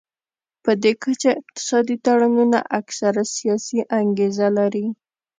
[0.63, 4.85] پدې کچه اقتصادي تړونونه اکثره سیاسي انګیزه لري